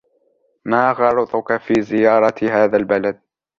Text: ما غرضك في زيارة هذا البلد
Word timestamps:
ما 0.71 0.91
غرضك 0.91 1.57
في 1.57 1.81
زيارة 1.81 2.47
هذا 2.51 2.77
البلد 2.77 3.21